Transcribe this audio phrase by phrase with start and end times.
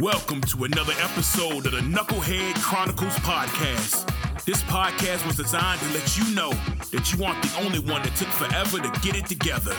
[0.00, 4.04] Welcome to another episode of the Knucklehead Chronicles podcast.
[4.44, 6.50] This podcast was designed to let you know
[6.90, 9.72] that you aren't the only one that took forever to get it together.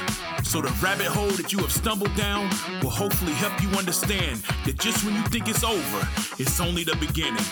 [0.44, 2.50] So the rabbit hole that you have stumbled down
[2.82, 6.08] will hopefully help you understand that just when you think it's over,
[6.40, 7.44] it's only the beginning.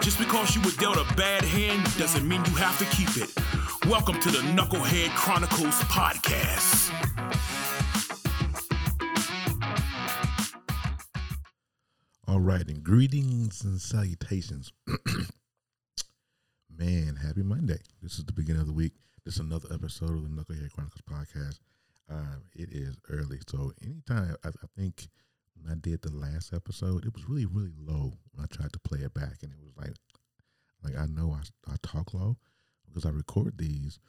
[0.00, 3.32] Just because you were dealt a bad hand doesn't mean you have to keep it.
[3.88, 6.97] Welcome to the Knucklehead Chronicles podcast.
[12.48, 14.72] And greetings and salutations.
[16.74, 17.76] Man, happy Monday.
[18.02, 18.94] This is the beginning of the week.
[19.22, 21.58] This is another episode of the Knucklehead Chronicles podcast.
[22.08, 25.08] Um, it is early, so anytime I, I think
[25.60, 28.78] when I did the last episode, it was really, really low when I tried to
[28.78, 29.94] play it back, and it was like,
[30.82, 32.38] like I know I, I talk low
[32.86, 34.00] because I record these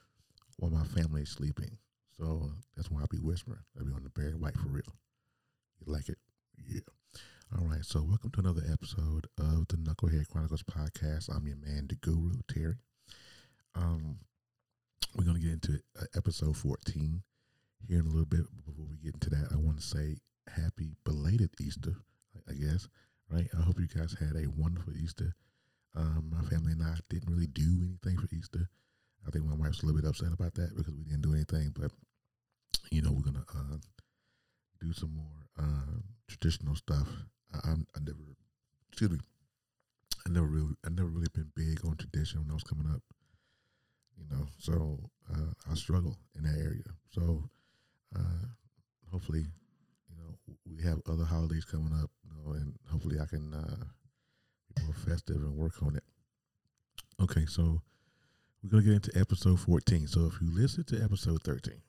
[0.55, 1.77] while my family is sleeping.
[2.17, 3.59] So that's why I be whispering.
[3.77, 4.95] I be on the Barry White for real.
[5.85, 6.19] You like it?
[6.65, 6.79] Yeah.
[7.57, 11.35] All right, so welcome to another episode of the Knucklehead Chronicles podcast.
[11.35, 12.75] I'm your man, the Guru Terry.
[13.73, 14.19] Um,
[15.15, 17.23] we're gonna get into uh, episode 14
[17.87, 18.45] here in a little bit.
[18.67, 21.95] Before we get into that, I want to say happy belated Easter,
[22.47, 22.87] I guess.
[23.31, 23.47] Right?
[23.57, 25.33] I hope you guys had a wonderful Easter.
[25.95, 28.69] Um, my family and I didn't really do anything for Easter.
[29.27, 31.73] I think my wife's a little bit upset about that because we didn't do anything,
[31.75, 31.89] but
[32.91, 33.77] you know, we're gonna uh,
[34.79, 35.97] do some more uh,
[36.27, 37.07] traditional stuff
[37.53, 38.17] I, I never,
[38.89, 39.19] excuse me,
[40.25, 43.01] I never really, I never really been big on tradition when I was coming up.
[44.17, 44.99] You know, so
[45.33, 46.83] uh, I struggle in that area.
[47.11, 47.49] So
[48.15, 48.45] uh,
[49.11, 49.45] hopefully,
[50.09, 50.35] you know,
[50.69, 53.85] we have other holidays coming up, you know, and hopefully I can uh,
[54.75, 56.03] be more festive and work on it.
[57.21, 57.81] Okay, so
[58.61, 60.07] we're gonna get into episode 14.
[60.07, 61.81] So if you listen to episode 13,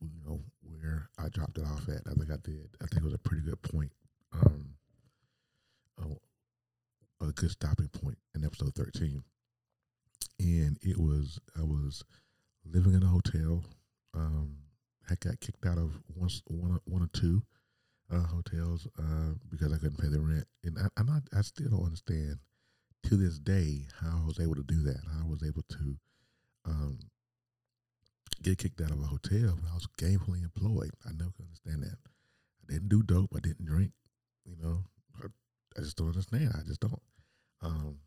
[0.00, 2.68] you know where I dropped it off at, I think I did.
[2.82, 3.92] I think it was a pretty good point.
[4.32, 4.75] Um,
[7.20, 9.22] a good stopping point in episode 13.
[10.38, 12.04] And it was, I was
[12.64, 13.64] living in a hotel.
[14.14, 14.56] Um,
[15.10, 17.42] I got kicked out of one, one, one or two
[18.12, 20.46] uh, hotels uh, because I couldn't pay the rent.
[20.64, 22.38] And I, I'm not, I still don't understand
[23.04, 25.00] to this day how I was able to do that.
[25.20, 25.96] I was able to
[26.66, 26.98] um,
[28.42, 30.90] get kicked out of a hotel when I was gainfully employed.
[31.06, 31.98] I never could understand that.
[32.68, 33.32] I didn't do dope.
[33.34, 33.92] I didn't drink.
[34.44, 34.84] You know,
[35.22, 35.28] I
[35.80, 36.52] just don't understand.
[36.54, 37.02] I just don't.
[37.62, 37.98] Um,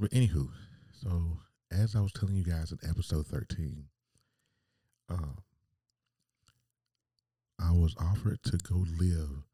[0.00, 0.48] but anywho,
[0.92, 1.38] so
[1.70, 3.84] as I was telling you guys in episode thirteen,
[5.08, 5.38] um,
[7.60, 9.44] I was offered to go live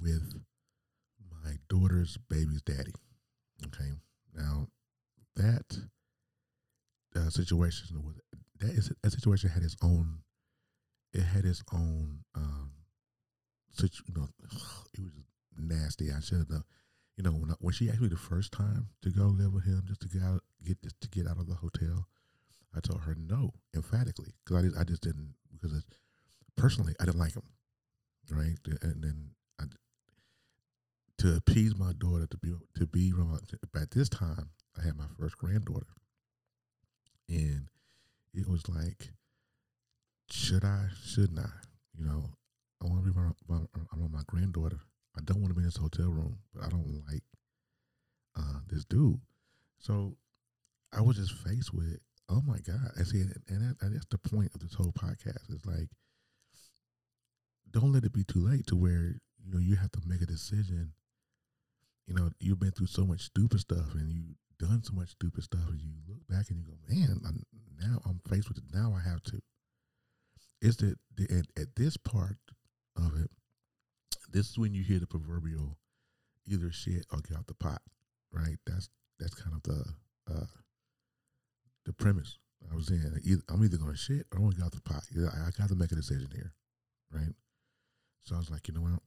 [0.00, 0.42] with
[1.44, 2.94] my daughter's baby's daddy.
[3.66, 3.92] Okay,
[4.34, 4.68] now
[5.36, 5.78] that
[7.16, 8.16] uh, situation was
[8.60, 10.18] that is that situation had its own.
[11.12, 12.20] It had its own.
[12.34, 12.72] Um,
[13.72, 14.28] such you know,
[14.94, 15.12] it was
[15.58, 16.10] nasty.
[16.12, 16.64] I should have,
[17.16, 19.64] you know, when I, when she asked me the first time to go live with
[19.64, 22.06] him, just to get out, get just to get out of the hotel,
[22.74, 25.84] I told her no emphatically because I just, I just didn't because
[26.56, 27.42] personally I didn't like him,
[28.30, 28.56] right?
[28.82, 29.30] And then
[29.60, 29.64] I,
[31.18, 33.12] to appease my daughter to be to be
[33.74, 35.86] at this time I had my first granddaughter,
[37.28, 37.68] and
[38.32, 39.10] it was like,
[40.30, 41.50] should I, shouldn't I?
[41.98, 42.24] You know,
[42.80, 44.78] I want to be around, around my granddaughter
[45.16, 47.22] I don't want to be in this hotel room, but I don't like
[48.36, 49.20] uh, this dude.
[49.78, 50.16] So
[50.92, 51.98] I was just faced with,
[52.28, 52.92] oh my God.
[52.98, 55.50] I see, and, that, and that's the point of this whole podcast.
[55.50, 55.88] It's like,
[57.70, 60.26] don't let it be too late to where, you know, you have to make a
[60.26, 60.92] decision.
[62.06, 65.44] You know, you've been through so much stupid stuff and you've done so much stupid
[65.44, 67.42] stuff and you look back and you go, man, I'm,
[67.78, 68.64] now I'm faced with it.
[68.72, 69.40] Now I have to.
[70.60, 72.38] Is that at, at this part
[72.96, 73.30] of it,
[74.28, 75.76] this is when you hear the proverbial
[76.46, 77.82] either shit or get out the pot,
[78.32, 78.58] right?
[78.66, 79.84] That's that's kind of the
[80.32, 80.46] uh,
[81.84, 82.38] the premise
[82.70, 83.42] I was in.
[83.48, 85.02] I'm either going to shit or I'm going to get out the pot.
[85.16, 86.52] I, I got to make a decision here,
[87.12, 87.34] right?
[88.24, 89.00] So I was like, you know what?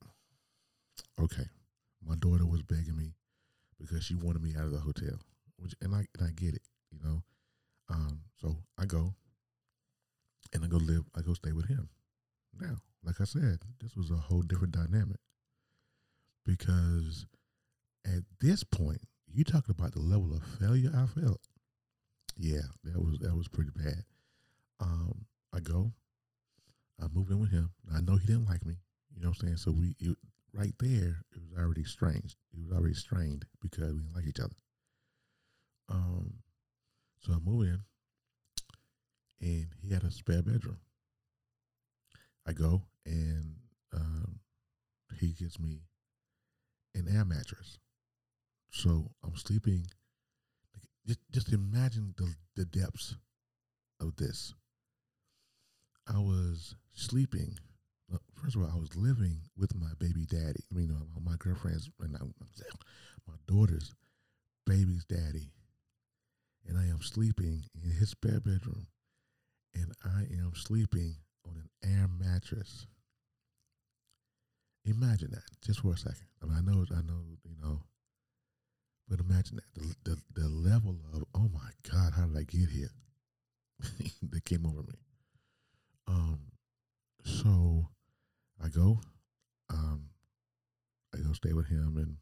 [1.20, 1.48] Okay,
[2.06, 3.14] my daughter was begging me
[3.80, 5.20] because she wanted me out of the hotel,
[5.58, 7.24] which and I and I get it, you know.
[7.90, 9.14] Um, so I go
[10.54, 11.04] and I go live.
[11.16, 11.90] I go stay with him.
[12.60, 15.20] Now, like I said, this was a whole different dynamic
[16.46, 17.26] because
[18.06, 21.42] at this point, you talking about the level of failure I felt.
[22.38, 24.04] Yeah, that was that was pretty bad.
[24.80, 25.92] Um, I go,
[27.02, 27.72] I moved in with him.
[27.94, 28.76] I know he didn't like me.
[29.16, 29.58] You know what I'm saying?
[29.58, 30.18] So we it,
[30.54, 32.36] right there, it was already strange.
[32.54, 34.56] It was already strained because we didn't like each other.
[35.90, 36.36] Um,
[37.20, 37.80] so I move in,
[39.42, 40.78] and he had a spare bedroom.
[42.48, 43.56] I go and
[43.94, 44.40] um,
[45.20, 45.82] he gives me
[46.96, 47.78] an air mattress.
[48.72, 49.86] So I'm sleeping.
[51.08, 53.16] Just, just imagine the, the depths
[54.00, 54.54] of this.
[56.08, 57.58] I was sleeping.
[58.36, 60.64] First of all, I was living with my baby daddy.
[60.72, 62.12] I mean, my girlfriend's and
[63.28, 63.94] my daughter's
[64.66, 65.52] baby's daddy,
[66.68, 68.88] and I am sleeping in his spare bedroom,
[69.74, 71.16] and I am sleeping
[71.48, 72.88] on an air mattress.
[74.86, 76.28] Imagine that just for a second.
[76.42, 77.84] I mean, I know, I know, you know,
[79.08, 82.70] but imagine that the the, the level of oh my God, how did I get
[82.70, 82.90] here?
[84.30, 84.96] that came over me.
[86.08, 86.40] Um,
[87.24, 87.88] so
[88.64, 89.00] I go,
[89.70, 90.10] um,
[91.14, 92.18] I go stay with him, and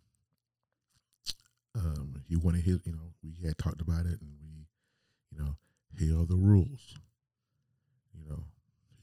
[1.75, 4.65] um, he wanted his, you know, we had talked about it, and we,
[5.31, 5.55] you know,
[5.97, 6.95] here are the rules.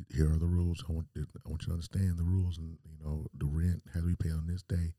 [0.08, 0.84] Here are the rules.
[0.88, 4.02] I want, I want you to understand the rules, and you know, the rent has
[4.02, 4.94] to be paid on this day.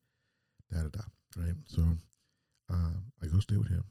[0.72, 1.02] Da da da.
[1.38, 1.56] Right.
[1.66, 1.82] So,
[2.70, 3.84] um, I go stay with him,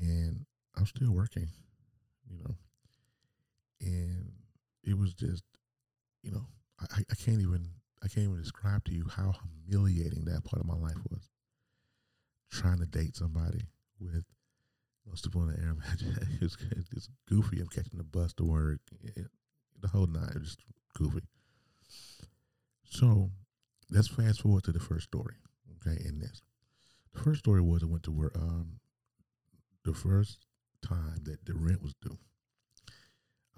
[0.00, 0.44] and
[0.76, 1.48] I'm still working.
[2.30, 2.54] You know,
[3.80, 4.32] and
[4.84, 5.44] it was just,
[6.22, 6.46] you know,
[6.80, 7.68] I, I can't even
[8.02, 9.34] I can't even describe to you how
[9.66, 11.28] humiliating that part of my life was.
[12.52, 13.62] Trying to date somebody
[14.00, 14.24] with
[15.06, 15.74] most people on the air
[16.34, 16.56] it was
[16.96, 17.60] it's goofy.
[17.60, 18.80] I'm catching the bus to work.
[19.02, 19.26] It,
[19.80, 20.60] the whole night was just
[20.94, 21.22] goofy.
[22.84, 23.30] So
[23.90, 25.34] let's fast forward to the first story.
[25.76, 26.42] Okay, in this.
[27.14, 28.80] The first story was I went to work um
[29.84, 30.46] the first
[30.82, 32.18] time that the rent was due.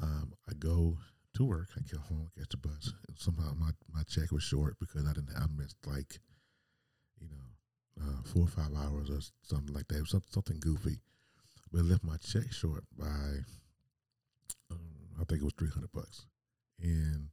[0.01, 0.99] Um, I go
[1.35, 1.69] to work.
[1.77, 2.93] I get home, catch the bus.
[3.17, 5.37] Somehow my, my check was short because I didn't.
[5.37, 6.21] I missed like,
[7.21, 10.07] you know, uh, four or five hours or something like that.
[10.07, 10.99] Something, something goofy,
[11.73, 13.41] but left my check short by,
[15.21, 16.27] I think it was three hundred bucks,
[16.81, 17.29] and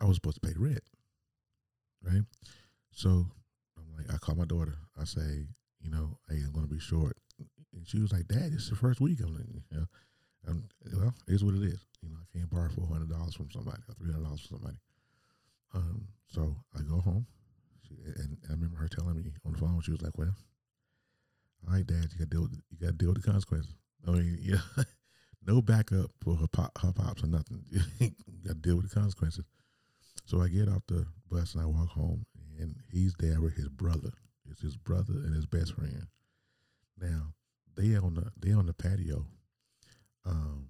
[0.00, 0.82] I was supposed to pay rent,
[2.02, 2.22] right?
[2.92, 3.26] So
[3.76, 4.76] I'm like, I call my daughter.
[5.00, 5.46] I say,
[5.80, 7.16] you know, hey, I'm gonna be short,
[7.74, 9.20] and she was like, Dad, it's the first week.
[9.20, 9.86] I'm like, know.
[10.46, 10.64] And
[10.94, 11.84] well, it is what it is.
[12.02, 14.58] You know, I can't borrow four hundred dollars from somebody or three hundred dollars from
[14.58, 14.78] somebody.
[15.74, 17.26] Um, so I go home,
[17.86, 19.80] she, and I remember her telling me on the phone.
[19.82, 20.34] She was like, "Well,
[21.66, 22.42] all right, Dad, you got to deal.
[22.42, 23.74] With, you got deal with the consequences.
[24.06, 24.60] I mean, yeah,
[25.46, 27.64] no backup for her pop, her pops or nothing.
[28.44, 29.44] got to deal with the consequences."
[30.24, 32.26] So I get off the bus and I walk home,
[32.58, 34.10] and he's there with his brother.
[34.50, 36.06] It's his brother and his best friend.
[37.00, 37.32] Now
[37.76, 39.26] they on the they on the patio
[40.24, 40.68] um,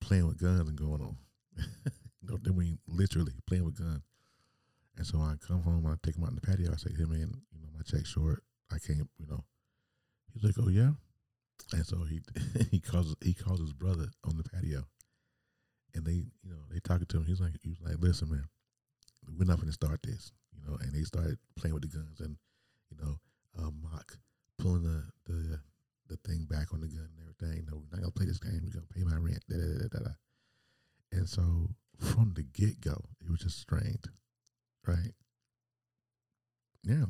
[0.00, 1.16] playing with guns and going on.
[2.28, 4.02] know, they mean literally playing with guns.
[4.96, 6.72] And so I come home, I take him out in the patio.
[6.72, 8.42] I say, "Hey man, you know my check's short.
[8.70, 9.44] I can't, you know."
[10.32, 10.92] He's like, "Oh yeah,"
[11.72, 12.20] and so he
[12.70, 14.84] he calls he calls his brother on the patio,
[15.94, 17.24] and they you know they talking to him.
[17.24, 18.44] He's like he was like, "Listen, man,
[19.36, 20.78] we're not going to start this," you know.
[20.80, 22.36] And they started playing with the guns and
[22.90, 23.16] you know
[23.58, 24.18] uh, mock
[24.58, 25.60] pulling the the
[26.08, 27.66] the thing back on the gun and everything.
[27.70, 28.60] No, we're not gonna play this game.
[28.64, 29.42] We're gonna pay my rent.
[29.48, 30.10] Da, da, da,
[31.12, 34.08] And so from the get go, it was just strained,
[34.86, 35.12] right?
[36.84, 37.08] Now,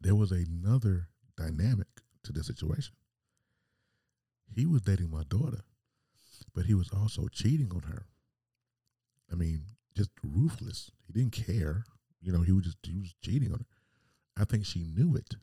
[0.00, 1.88] there was another dynamic
[2.22, 2.94] to the situation.
[4.54, 5.64] He was dating my daughter,
[6.54, 8.06] but he was also cheating on her.
[9.30, 9.62] I mean,
[9.96, 10.90] just ruthless.
[11.06, 11.84] He didn't care.
[12.20, 13.66] You know, he was just he was cheating on her.
[14.36, 15.34] I think she knew it.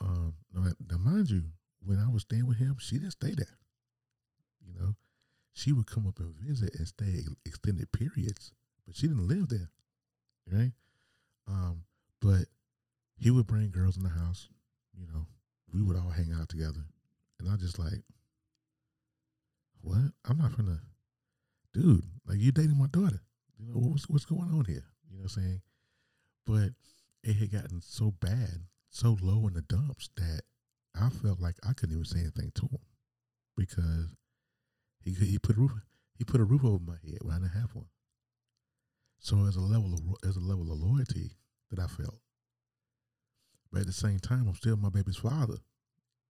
[0.00, 1.44] Um, now, now, mind you,
[1.84, 3.58] when I was staying with him, she didn't stay there.
[4.66, 4.94] You know,
[5.52, 8.52] she would come up and visit and stay extended periods,
[8.86, 9.70] but she didn't live there,
[10.50, 10.72] right?
[11.46, 11.84] Um,
[12.20, 12.46] but
[13.16, 14.48] he would bring girls in the house.
[14.98, 15.26] You know,
[15.72, 16.84] we would all hang out together,
[17.38, 18.02] and I just like,
[19.82, 20.12] what?
[20.24, 20.80] I'm not gonna,
[21.74, 22.04] dude.
[22.26, 23.20] Like you dating my daughter.
[23.58, 24.84] You know what's what's going on here?
[25.08, 25.60] You know what I'm saying?
[26.46, 26.70] But
[27.22, 30.42] it had gotten so bad so low in the dumps that
[30.94, 32.80] I felt like I couldn't even say anything to him
[33.56, 34.14] because
[35.00, 35.72] he he put a roof
[36.16, 37.86] he put a roof over my head when I didn't have one.
[39.18, 41.32] So as a level of as a level of loyalty
[41.70, 42.20] that I felt,
[43.72, 45.56] but at the same time, I'm still my baby's father.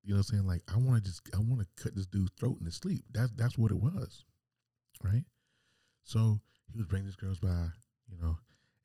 [0.04, 0.46] You know what I'm saying?
[0.46, 3.04] Like I want to just I want to cut this dude's throat in his sleep.
[3.12, 4.24] That's that's what it was,
[5.02, 5.24] right?
[6.04, 6.40] So
[6.72, 7.68] he was bringing these girls by,
[8.08, 8.36] you know,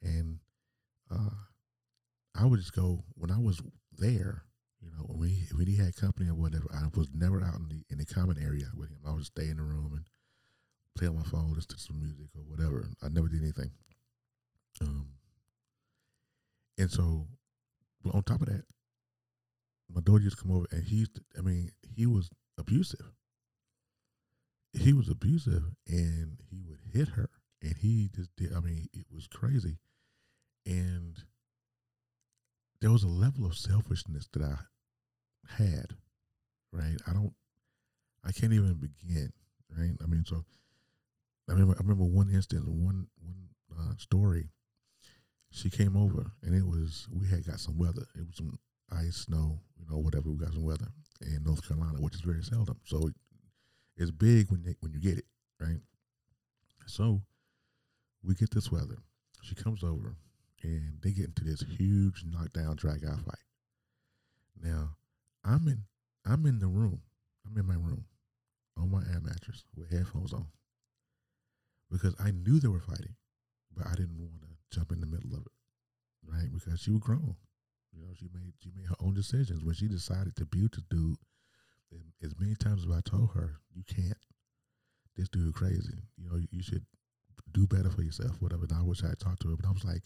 [0.03, 0.39] and
[1.11, 1.35] uh,
[2.35, 3.61] I would just go when I was
[3.97, 4.43] there.
[4.79, 7.67] You know, when he when he had company or whatever, I was never out in
[7.69, 8.99] the in the common area with him.
[9.07, 10.05] I would stay in the room and
[10.97, 12.87] play on my phone, listen to some music or whatever.
[13.01, 13.71] I never did anything.
[14.81, 15.07] Um,
[16.77, 17.27] and so,
[18.13, 18.63] on top of that,
[19.93, 23.11] my daughter used to come over, and he, I mean, he was abusive.
[24.73, 27.29] He was abusive, and he would hit her,
[27.61, 28.53] and he just did.
[28.53, 29.77] I mean, it was crazy,
[30.65, 31.17] and
[32.81, 34.57] there was a level of selfishness that I
[35.57, 35.95] had,
[36.71, 36.97] right?
[37.07, 37.33] I don't,
[38.23, 39.31] I can't even begin,
[39.75, 39.95] right?
[40.03, 40.43] I mean, so
[41.49, 44.49] I remember, I remember one instance, one one uh, story.
[45.49, 48.05] She came over, and it was we had got some weather.
[48.15, 48.59] It was some
[48.91, 50.29] ice, snow, know, whatever.
[50.29, 50.87] We got some weather
[51.21, 52.79] in North Carolina, which is very seldom.
[52.85, 53.09] So
[53.95, 55.25] it's big when you, when you get it,
[55.59, 55.79] right?
[56.85, 57.21] So
[58.23, 58.97] we get this weather.
[59.41, 60.15] She comes over,
[60.63, 63.35] and they get into this huge knockdown, drag out fight.
[64.61, 64.95] Now,
[65.43, 65.83] I'm in
[66.25, 67.01] I'm in the room.
[67.45, 68.05] I'm in my room
[68.77, 70.47] on my air mattress with headphones on
[71.89, 73.15] because I knew they were fighting,
[73.75, 76.49] but I didn't want to jump in the middle of it, right?
[76.53, 77.35] Because she was grown.
[77.97, 79.63] You know, she made she made her own decisions.
[79.63, 81.17] When she decided to beat this dude,
[82.23, 84.17] as many times as I told her, you can't.
[85.15, 86.03] This dude crazy.
[86.17, 86.85] You know, you should
[87.51, 88.63] do better for yourself, whatever.
[88.69, 90.03] And I wish I had talked to her, but I was like,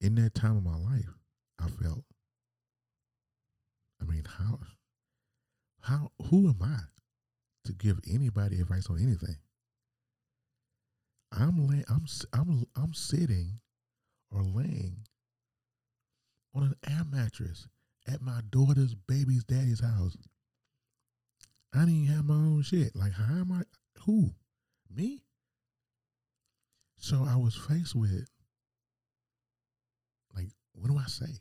[0.00, 1.14] in that time of my life,
[1.60, 2.04] I felt,
[4.00, 4.58] I mean, how,
[5.82, 6.78] how, who am I
[7.66, 9.36] to give anybody advice on anything?
[11.30, 13.60] I'm laying, I'm, I'm, I'm sitting
[14.32, 15.06] or laying
[16.54, 17.68] on an air mattress
[18.06, 20.16] at my daughter's baby's daddy's house.
[21.74, 22.94] I didn't even have my own shit.
[22.94, 23.62] Like, how am I?
[24.04, 24.34] Who?
[24.94, 25.22] Me?
[26.98, 28.28] So I was faced with
[30.34, 31.40] like, what do I say?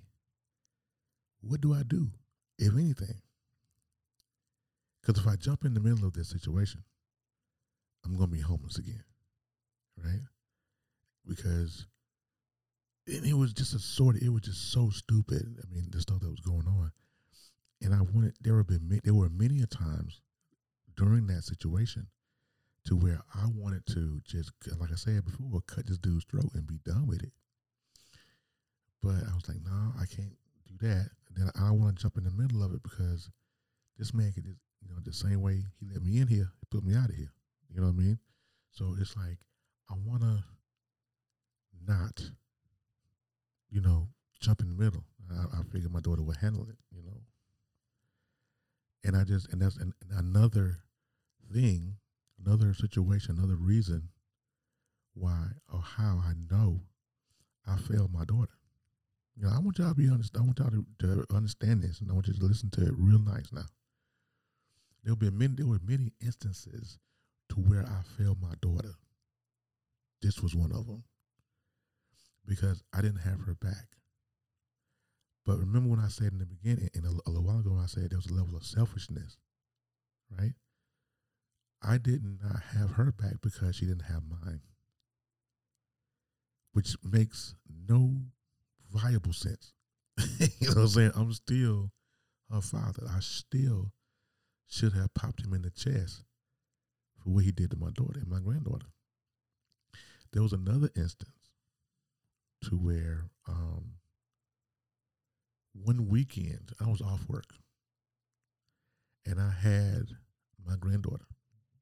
[1.41, 2.07] What do I do,
[2.57, 3.21] if anything?
[5.01, 6.83] Because if I jump in the middle of this situation,
[8.05, 9.03] I'm going to be homeless again,
[9.97, 10.21] right?
[11.27, 11.87] Because
[13.07, 15.43] and it was just a sort of, it was just so stupid.
[15.61, 16.91] I mean, the stuff that was going on.
[17.81, 20.21] And I wanted, there have been, there were many a times
[20.95, 22.07] during that situation
[22.85, 26.67] to where I wanted to just, like I said before, cut this dude's throat and
[26.67, 27.31] be done with it.
[29.01, 31.09] But I was like, no, I can't do that.
[31.31, 33.29] Then I want to jump in the middle of it because
[33.97, 36.65] this man could just, you know, the same way he let me in here, he
[36.69, 37.31] put me out of here.
[37.73, 38.19] You know what I mean?
[38.71, 39.37] So it's like,
[39.89, 40.43] I want to
[41.87, 42.21] not,
[43.71, 44.09] you know,
[44.39, 45.03] jump in the middle.
[45.31, 47.21] I, I figured my daughter would handle it, you know.
[49.03, 50.77] And I just, and that's an, another
[51.51, 51.95] thing,
[52.45, 54.09] another situation, another reason
[55.13, 56.81] why or how I know
[57.65, 58.51] I failed my daughter.
[59.35, 60.35] You know, I want y'all to be honest.
[60.37, 62.93] I want y'all to, to understand this, and I want you to listen to it
[62.97, 63.65] real nice now.
[65.03, 65.55] There'll be many.
[65.55, 66.99] There were many instances
[67.49, 68.93] to where I failed my daughter.
[70.21, 71.03] This was one of them
[72.45, 73.87] because I didn't have her back.
[75.45, 77.87] But remember when I said in the beginning, and a, a little while ago, I
[77.87, 79.37] said there was a level of selfishness,
[80.37, 80.53] right?
[81.81, 84.61] I did not have her back because she didn't have mine,
[86.73, 87.55] which makes
[87.87, 88.17] no
[88.93, 89.73] viable sense.
[90.39, 91.11] you know what I'm saying?
[91.15, 91.91] I'm still
[92.51, 93.07] her father.
[93.09, 93.91] I still
[94.67, 96.23] should have popped him in the chest
[97.23, 98.87] for what he did to my daughter and my granddaughter.
[100.31, 101.40] There was another instance
[102.71, 103.83] to where um,
[105.73, 107.53] one weekend I was off work
[109.25, 110.07] and I had
[110.65, 111.25] my granddaughter.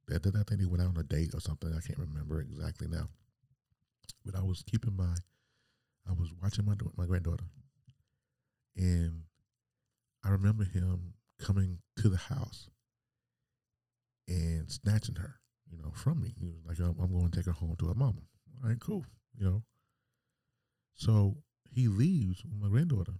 [0.10, 1.70] I think they went out on a date or something.
[1.70, 3.10] I can't remember exactly now.
[4.26, 5.14] But I was keeping my
[6.10, 7.46] I was watching my my granddaughter,
[8.76, 9.22] and
[10.24, 12.68] I remember him coming to the house
[14.28, 15.36] and snatching her,
[15.72, 16.34] you know, from me.
[16.40, 18.22] He was like, "I'm, I'm going to take her home to her mama."
[18.64, 19.06] All right, cool,
[19.38, 19.64] you know.
[21.00, 21.38] So
[21.72, 23.14] he leaves with my granddaughter.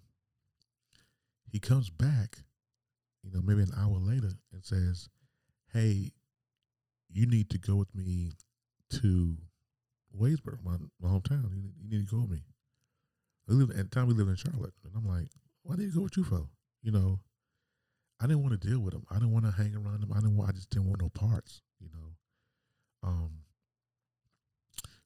[1.50, 2.40] He comes back,
[3.24, 5.08] you know, maybe an hour later, and says,
[5.72, 6.12] "Hey,
[7.10, 8.34] you need to go with me
[9.02, 9.38] to
[10.14, 11.50] Wadesboro, my, my hometown.
[11.56, 12.44] You need, you need to go with me."
[13.48, 15.30] We lived, at the time we lived in Charlotte, and I'm like,
[15.64, 16.50] why did he go with you for?
[16.84, 17.20] You know,
[18.20, 19.06] I didn't want to deal with him.
[19.10, 20.12] I didn't want to hang around him.
[20.12, 20.50] I didn't want.
[20.50, 21.62] I just didn't want no parts.
[21.80, 23.10] You know.
[23.10, 23.32] Um.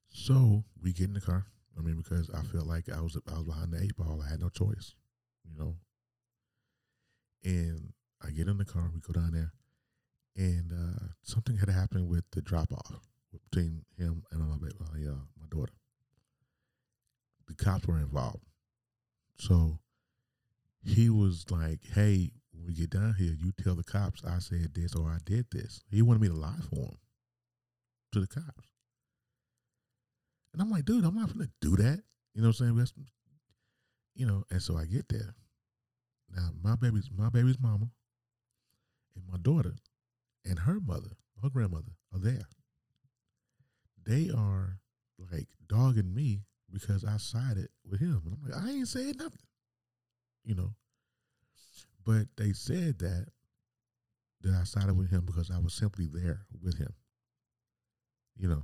[0.09, 1.45] So we get in the car.
[1.77, 4.21] I mean, because I felt like I was I was behind the eight ball.
[4.25, 4.93] I had no choice.
[5.45, 5.75] You know.
[7.43, 8.89] And I get in the car.
[8.93, 9.51] We go down there,
[10.37, 13.01] and uh, something had happened with the drop off
[13.31, 15.73] between him and my my, uh, my daughter
[17.47, 18.45] the cops were involved.
[19.37, 19.79] So
[20.83, 24.73] he was like, "Hey, when we get down here, you tell the cops I said
[24.73, 26.97] this or I did this." He wanted me to lie for him
[28.11, 28.69] to the cops,
[30.53, 32.01] and I'm like, "Dude, I'm not gonna do that."
[32.33, 32.75] You know what I'm saying?
[32.77, 32.93] That's,
[34.15, 35.35] you know, and so I get there.
[36.29, 37.89] Now my baby's my baby's mama
[39.15, 39.75] and my daughter
[40.45, 42.47] and her mother, her grandmother, are there.
[44.05, 44.79] They are
[45.31, 46.41] like dogging me
[46.71, 48.21] because I sided with him.
[48.25, 49.39] And I'm like, I ain't saying nothing.
[50.43, 50.73] you know.
[52.05, 53.27] But they said that
[54.41, 56.93] that I sided with him because I was simply there with him.
[58.37, 58.63] You know.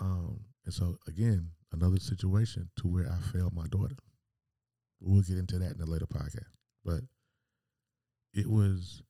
[0.00, 3.96] Um, and so again, another situation to where I failed my daughter.
[5.00, 6.50] We'll get into that in a later podcast.
[6.84, 7.00] But
[8.34, 9.02] it was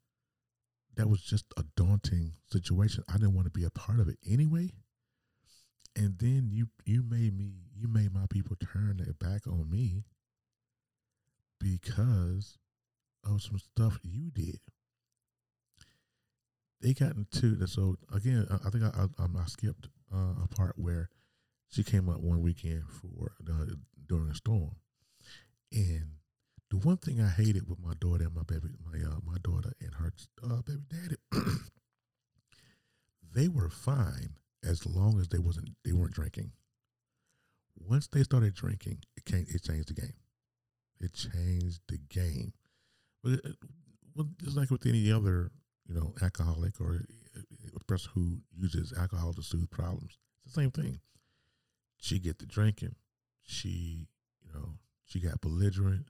[0.97, 3.05] that was just a daunting situation.
[3.09, 4.71] I didn't want to be a part of it anyway.
[5.97, 10.05] And then you you made me you made my people turn their back on me
[11.59, 12.59] because
[13.25, 14.61] of some stuff you did.
[16.81, 18.47] They got into the so again.
[18.65, 21.11] I think I I, I skipped uh, a part where
[21.71, 24.77] she came up one weekend for the, during a storm,
[25.73, 26.13] and
[26.71, 29.73] the one thing I hated with my daughter and my baby, my uh, my daughter
[29.81, 30.13] and her
[30.45, 31.17] uh, baby daddy,
[33.35, 36.53] they were fine as long as they wasn't they weren't drinking.
[37.79, 40.13] Once they started drinking, it came, it changed the game.
[41.01, 42.53] It changed the game.
[43.23, 43.57] But it,
[44.15, 45.51] well, just like with any other,
[45.89, 47.05] you know, alcoholic or
[47.75, 51.01] a person who uses alcohol to soothe problems, it's the same thing.
[52.01, 52.97] She get to drinking.
[53.45, 54.09] She,
[54.43, 56.07] you know, she got belligerent.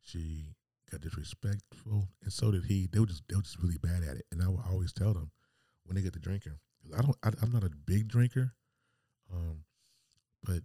[0.00, 0.54] She
[0.90, 2.86] got disrespectful, and so did he.
[2.92, 4.26] They were just they were just really bad at it.
[4.30, 5.30] And I would always tell them
[5.84, 6.58] when they get to drinking,
[6.96, 7.16] I don't.
[7.22, 8.52] I, am not a big drinker,
[9.32, 9.64] um,
[10.44, 10.60] but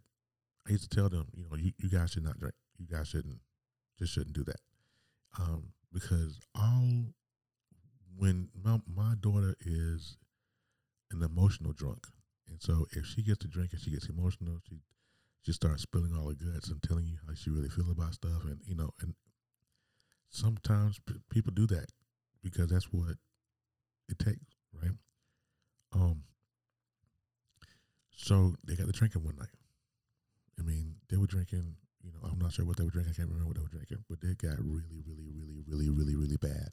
[0.68, 2.56] I used to tell them, you know, you, you guys should not drink.
[2.78, 3.40] You guys shouldn't
[4.00, 4.60] just shouldn't do that,
[5.40, 7.06] um, because all
[8.18, 10.18] when my my daughter is
[11.12, 12.08] an emotional drunk,
[12.50, 14.78] and so if she gets to drink and she gets emotional, she
[15.44, 18.44] she starts spilling all her guts and telling you how she really feels about stuff,
[18.44, 19.16] and you know, and
[20.30, 21.88] sometimes p- people do that
[22.44, 23.16] because that's what
[24.10, 24.92] it takes, right?
[25.94, 26.24] Um.
[28.16, 29.56] So they got the drinking one night.
[30.60, 31.76] I mean, they were drinking.
[32.04, 33.14] You know, I'm not sure what they were drinking.
[33.14, 36.16] I can't remember what they were drinking, but they got really, really, really, really, really,
[36.16, 36.70] really bad.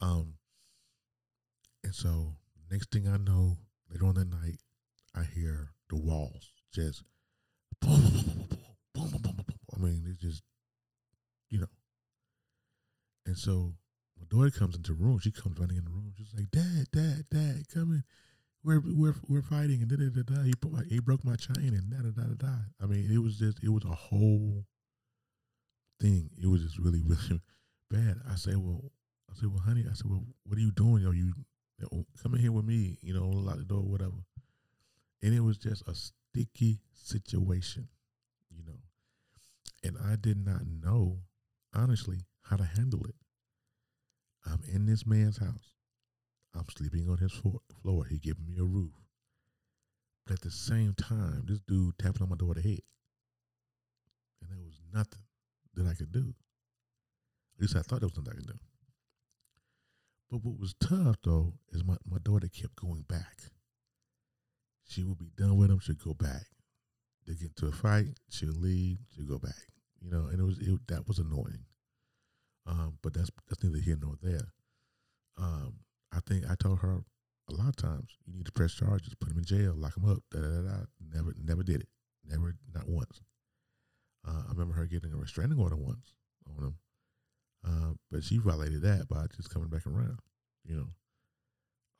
[0.00, 0.34] Um.
[1.82, 2.34] And so
[2.70, 3.56] next thing I know,
[3.90, 4.60] later on that night,
[5.14, 7.02] I hear the walls just
[7.80, 8.50] boom, boom, boom,
[8.94, 9.44] boom, boom, boom, boom.
[9.46, 9.56] Boom.
[9.76, 10.42] I mean, it's just,
[11.48, 11.66] you know.
[13.26, 13.74] And so
[14.18, 15.18] my daughter comes into the room.
[15.18, 16.12] She comes running in the room.
[16.16, 18.04] She's like, "Dad, Dad, Dad, come in.
[18.62, 20.42] We're we're we're fighting." And da da da da.
[20.42, 22.54] He put my, he broke my chain and da da da da da.
[22.82, 24.64] I mean, it was just it was a whole
[26.00, 26.30] thing.
[26.42, 27.40] It was just really really
[27.90, 28.16] bad.
[28.30, 28.90] I said, "Well,
[29.30, 31.06] I said, well, honey, I said, well, what are you doing?
[31.06, 31.32] Are you,
[32.22, 32.98] come in here with me?
[33.00, 34.24] You know, lock the door, whatever."
[35.30, 37.86] And it was just a sticky situation,
[38.50, 38.80] you know.
[39.84, 41.20] And I did not know,
[41.72, 43.14] honestly, how to handle it.
[44.44, 45.76] I'm in this man's house.
[46.52, 48.06] I'm sleeping on his floor.
[48.10, 48.90] He giving me a roof.
[50.26, 52.80] But at the same time, this dude tapping on my door to head.
[54.42, 55.22] And there was nothing
[55.74, 56.34] that I could do.
[57.54, 58.58] At least I thought there was nothing I could do.
[60.28, 63.42] But what was tough though is my, my daughter kept going back.
[64.90, 66.46] She would be done with him, she'd go back.
[67.26, 69.54] They get into a fight, she'll leave, she'll go back.
[70.02, 71.64] You know, and it was it, that was annoying.
[72.66, 74.52] Um, but that's that's neither here nor there.
[75.38, 75.74] Um,
[76.12, 77.04] I think I told her
[77.48, 80.08] a lot of times, you need to press charges, put him in jail, lock him
[80.08, 80.18] up.
[80.32, 80.62] Da da da.
[80.62, 80.76] da.
[81.12, 81.88] Never, never did it.
[82.28, 83.22] Never, not once.
[84.26, 86.14] Uh, I remember her getting a restraining order once
[86.46, 86.74] on him,
[87.66, 90.18] uh, but she violated that by just coming back around.
[90.64, 90.88] You know,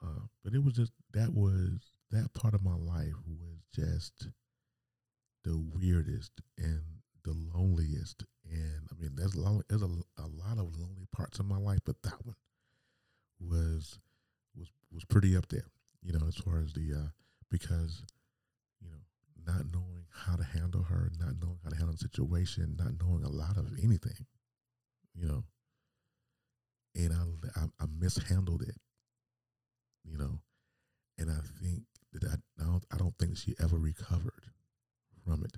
[0.05, 4.29] uh, but it was just that was that part of my life was just
[5.44, 6.83] the weirdest and
[7.25, 8.25] the loneliest.
[8.51, 9.87] And I mean, there's a lot, there's a,
[10.18, 12.37] a lot of lonely parts of my life, but that one
[13.40, 13.99] was
[14.57, 15.66] was was pretty up there.
[16.03, 17.09] You know, as far as the uh,
[17.51, 18.03] because
[18.81, 18.99] you know
[19.46, 23.25] not knowing how to handle her, not knowing how to handle the situation, not knowing
[23.25, 24.27] a lot of anything.
[25.14, 25.44] You know,
[26.94, 28.77] and I I, I mishandled it.
[30.05, 30.40] You know,
[31.18, 34.51] and I think that I, I don't I don't think she ever recovered
[35.25, 35.57] from it.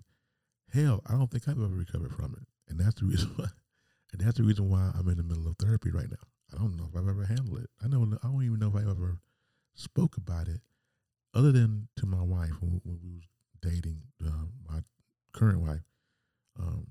[0.72, 3.46] Hell, I don't think I've ever recovered from it, and that's the reason why.
[4.12, 6.26] And that's the reason why I'm in the middle of therapy right now.
[6.54, 7.70] I don't know if I've ever handled it.
[7.82, 9.18] I know I don't even know if I ever
[9.74, 10.60] spoke about it,
[11.34, 13.24] other than to my wife when, when we was
[13.62, 14.80] dating uh, my
[15.32, 15.84] current wife.
[16.60, 16.88] Um,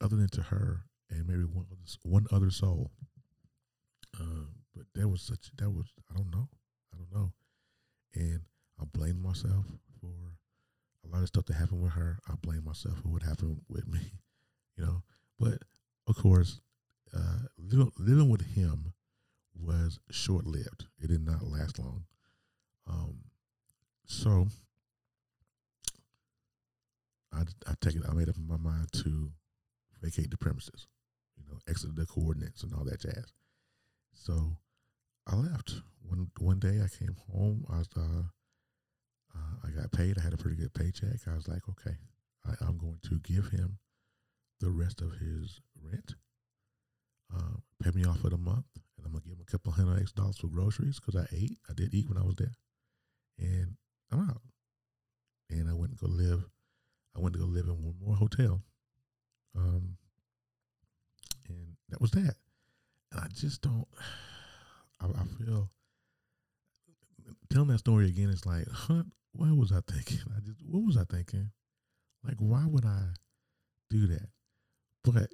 [0.00, 2.90] other than to her and maybe one other, one other soul.
[4.18, 6.48] Uh, but that was such that was I don't know
[6.94, 7.32] I don't know,
[8.14, 8.40] and
[8.80, 9.66] I blame myself
[10.00, 10.12] for
[11.04, 12.18] a lot of stuff that happened with her.
[12.28, 14.00] I blame myself for what happened with me,
[14.76, 15.02] you know.
[15.38, 15.58] But
[16.06, 16.60] of course,
[17.14, 18.92] uh, with him
[19.54, 20.86] was short lived.
[21.00, 22.04] It did not last long.
[22.86, 23.18] Um,
[24.06, 24.48] so
[27.32, 28.02] I I take it.
[28.08, 29.30] I made up my mind to
[30.02, 30.86] vacate the premises.
[31.36, 33.32] you know, exit the coordinates and all that jazz.
[34.14, 34.56] So
[35.26, 35.74] I left.
[36.02, 37.64] One one day I came home.
[37.70, 38.22] I was uh,
[39.34, 40.18] uh, I got paid.
[40.18, 41.20] I had a pretty good paycheck.
[41.26, 41.96] I was like, okay,
[42.46, 43.78] I, am going to give him
[44.60, 46.14] the rest of his rent,
[47.34, 48.66] uh, pay me off for the month,
[48.96, 51.58] and I'm gonna give him a couple hundred extra dollars for groceries because I ate.
[51.68, 52.54] I did eat when I was there,
[53.38, 53.76] and
[54.12, 54.42] I'm out.
[55.48, 56.44] And I went to go live.
[57.16, 58.62] I went to go live in one more hotel.
[59.56, 59.96] Um,
[61.48, 62.36] and that was that.
[63.10, 63.88] And I just don't.
[65.00, 65.70] I, I feel
[67.50, 70.20] telling that story again is like, huh, what was I thinking?
[70.36, 71.50] I just what was I thinking?
[72.24, 73.02] Like, why would I
[73.88, 74.28] do that?
[75.04, 75.28] But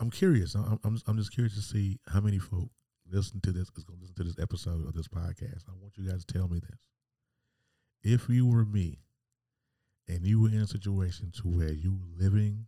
[0.00, 0.54] I'm curious.
[0.54, 2.70] I'm I'm, I'm just curious to see how many folk
[3.10, 5.64] listen to this is going to listen to this episode of this podcast.
[5.68, 6.80] I want you guys to tell me this.
[8.02, 9.00] If you were me,
[10.08, 12.66] and you were in a situation to where you were living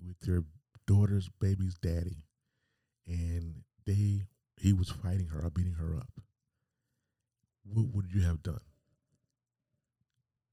[0.00, 0.44] with your
[0.86, 2.24] daughter's baby's daddy,
[3.06, 4.22] and they
[4.56, 6.12] he was fighting her or beating her up,
[7.64, 8.60] what would you have done?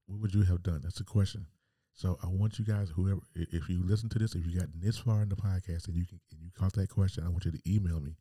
[0.08, 0.80] What would you have done?
[0.82, 1.46] That's the question.
[1.92, 4.96] So I want you guys, whoever, if you listen to this, if you got this
[4.96, 7.52] far in the podcast and you can and you caught that question, I want you
[7.52, 8.16] to email me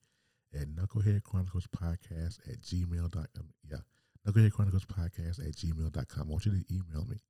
[0.54, 3.28] at Knucklehead Chronicles Podcast at gmail.com.
[3.39, 3.78] Um, yeah,
[4.28, 6.28] Knucklehead Chronicles Podcast at gmail.com.
[6.28, 7.21] I want you to email me.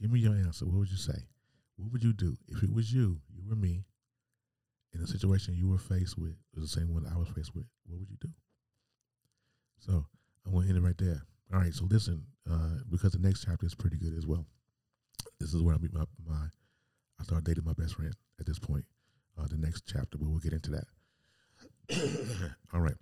[0.00, 0.64] Give me your answer.
[0.64, 1.28] What would you say?
[1.76, 3.84] What would you do if it was you, you were me,
[4.92, 7.66] in a situation you were faced with, was the same one I was faced with?
[7.86, 8.28] What would you do?
[9.78, 10.06] So
[10.46, 11.22] I'm going to end it right there.
[11.52, 11.74] All right.
[11.74, 14.46] So listen, uh, because the next chapter is pretty good as well.
[15.40, 16.46] This is where I meet my, my
[17.20, 18.84] I start dating my best friend at this point.
[19.38, 22.54] Uh, the next chapter, but we'll get into that.
[22.72, 22.96] All right.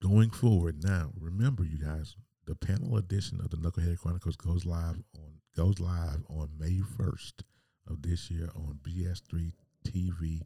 [0.00, 4.96] Going forward now, remember you guys, the panel edition of the Knucklehead Chronicles goes live
[5.14, 7.44] on goes live on May first
[7.88, 9.52] of this year on BS3
[9.86, 10.40] TV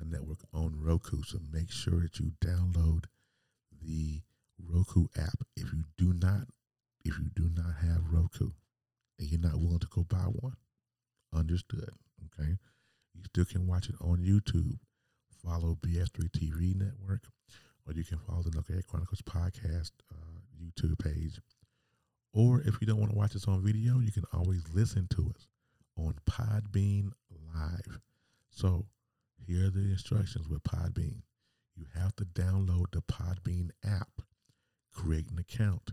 [0.00, 1.22] uh, network on Roku.
[1.22, 3.04] So make sure that you download
[3.82, 4.22] the
[4.66, 5.38] Roku app.
[5.56, 6.46] If you do not,
[7.04, 8.50] if you do not have Roku
[9.18, 10.56] and you're not willing to go buy one,
[11.34, 11.90] understood.
[12.26, 12.56] Okay,
[13.14, 14.78] you still can watch it on YouTube.
[15.44, 17.22] Follow BS3 TV network,
[17.86, 21.40] or you can follow the Knucklehead Chronicles podcast uh, YouTube page.
[22.34, 25.32] Or if you don't want to watch us on video, you can always listen to
[25.34, 25.46] us
[25.96, 27.10] on Podbean
[27.54, 27.98] Live.
[28.50, 28.86] So
[29.46, 31.22] here are the instructions with Podbean.
[31.76, 34.10] You have to download the Podbean app,
[34.98, 35.92] create an account,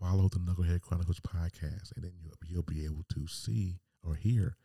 [0.00, 4.56] follow the Knucklehead Chronicles podcast, and then you'll, you'll be able to see or hear